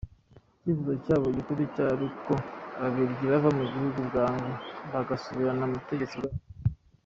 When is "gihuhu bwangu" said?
3.71-4.51